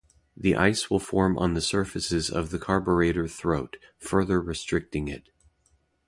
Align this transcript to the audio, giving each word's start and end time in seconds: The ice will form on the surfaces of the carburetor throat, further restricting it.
The 0.35 0.55
ice 0.55 0.89
will 0.89 0.97
form 0.97 1.37
on 1.37 1.53
the 1.53 1.61
surfaces 1.61 2.31
of 2.31 2.49
the 2.49 2.57
carburetor 2.57 3.27
throat, 3.27 3.77
further 3.99 4.41
restricting 4.41 5.07
it. 5.07 5.29